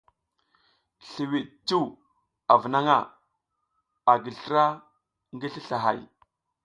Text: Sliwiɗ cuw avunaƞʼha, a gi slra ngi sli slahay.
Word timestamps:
Sliwiɗ 1.09 1.47
cuw 1.67 1.87
avunaƞʼha, 2.51 2.97
a 4.11 4.13
gi 4.23 4.31
slra 4.39 4.63
ngi 5.33 5.47
sli 5.53 5.61
slahay. 5.67 5.99